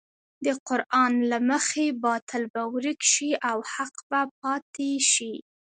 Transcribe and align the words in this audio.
د 0.45 0.47
قران 0.67 1.13
له 1.31 1.37
مخې 1.49 1.85
باطل 2.05 2.43
به 2.53 2.61
ورک 2.73 2.99
شي 3.13 3.29
او 3.49 3.57
حق 3.73 3.95
به 4.09 4.21
پاتې 4.41 4.91
شي. 5.11 5.33